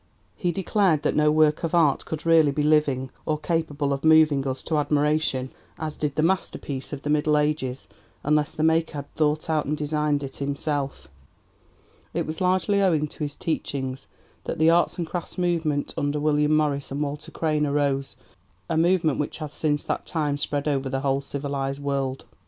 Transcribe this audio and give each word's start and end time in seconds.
He 0.35 0.51
declared 0.51 1.03
that 1.03 1.15
no 1.15 1.31
work 1.31 1.63
of 1.63 1.75
art 1.75 2.05
could 2.05 2.25
really 2.25 2.49
be 2.51 2.63
'living' 2.63 3.11
or 3.23 3.37
capable 3.37 3.93
of 3.93 4.03
moving 4.03 4.47
us 4.47 4.63
to 4.63 4.79
admiration 4.79 5.51
as 5.77 5.95
did 5.95 6.15
the 6.15 6.23
masterpieces 6.23 6.91
of 6.91 7.03
the 7.03 7.09
Middle 7.11 7.37
Ages 7.37 7.87
unless 8.23 8.51
the 8.51 8.63
maker 8.63 8.93
had 8.95 9.13
thought 9.13 9.47
out 9.47 9.65
and 9.67 9.77
designed 9.77 10.23
it 10.23 10.37
himself. 10.37 11.07
It 12.15 12.25
was 12.25 12.41
largely 12.41 12.81
owing 12.81 13.07
to 13.09 13.19
his 13.19 13.35
teachings 13.35 14.07
that 14.45 14.57
the 14.57 14.71
'Arts 14.71 14.97
and 14.97 15.05
Crafts' 15.05 15.37
movement 15.37 15.93
under 15.95 16.19
William 16.19 16.57
Morris 16.57 16.89
and 16.89 16.99
Walter 17.03 17.29
Crane 17.31 17.67
arose 17.67 18.15
a 18.67 18.77
movement 18.77 19.19
which 19.19 19.37
has 19.37 19.53
since 19.53 19.83
that 19.83 20.07
time 20.07 20.39
spread 20.39 20.67
over 20.67 20.89
the 20.89 21.01
whole 21.01 21.21
civilized 21.21 21.79
world. 21.83 22.25